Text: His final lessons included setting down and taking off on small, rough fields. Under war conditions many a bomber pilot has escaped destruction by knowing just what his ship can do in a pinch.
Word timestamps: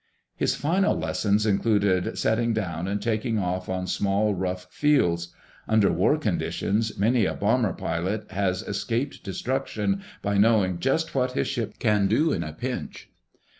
His 0.35 0.55
final 0.55 0.97
lessons 0.97 1.45
included 1.45 2.17
setting 2.17 2.53
down 2.53 2.87
and 2.87 2.99
taking 2.99 3.37
off 3.37 3.69
on 3.69 3.85
small, 3.85 4.33
rough 4.33 4.65
fields. 4.71 5.31
Under 5.67 5.91
war 5.91 6.17
conditions 6.17 6.97
many 6.97 7.25
a 7.27 7.35
bomber 7.35 7.73
pilot 7.73 8.31
has 8.31 8.63
escaped 8.63 9.23
destruction 9.23 10.01
by 10.23 10.39
knowing 10.39 10.79
just 10.79 11.13
what 11.13 11.33
his 11.33 11.47
ship 11.47 11.77
can 11.77 12.07
do 12.07 12.31
in 12.33 12.43
a 12.43 12.51
pinch. 12.51 13.11